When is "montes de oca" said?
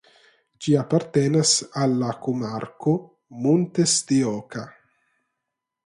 3.45-4.69